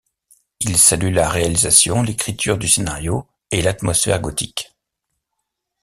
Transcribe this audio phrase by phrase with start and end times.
[0.61, 4.73] Ils saluent la réalisation, l'écriture du scénario et l'atmosphère gothique.